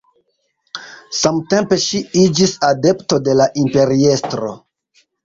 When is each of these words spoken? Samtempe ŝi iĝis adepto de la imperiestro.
Samtempe 1.17 1.77
ŝi 1.83 2.01
iĝis 2.21 2.53
adepto 2.71 3.21
de 3.29 3.37
la 3.41 3.47
imperiestro. 3.65 4.51